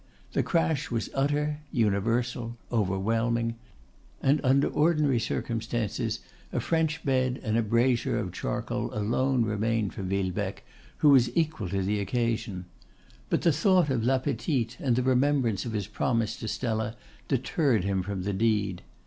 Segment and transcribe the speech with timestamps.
[0.31, 3.53] The crash was utter, universal, overwhelming;
[4.19, 10.01] and under ordinary circumstances a French bed and a brasier of charcoal alone remained for
[10.01, 10.63] Villebecque,
[11.05, 12.65] who was equal to the occasion.
[13.29, 16.95] But the thought of La Petite and the remembrance of his promise to Stella
[17.27, 18.81] deterred him from the deed.